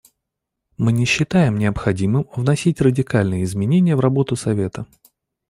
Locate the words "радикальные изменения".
2.81-3.95